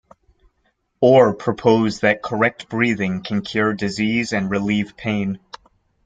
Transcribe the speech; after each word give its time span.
Orr 0.99 1.31
proposed 1.35 2.01
that 2.01 2.23
correct 2.23 2.67
breathing 2.69 3.21
can 3.21 3.43
cure 3.43 3.71
disease 3.75 4.33
and 4.33 4.49
relieve 4.49 4.97
pain. 4.97 5.37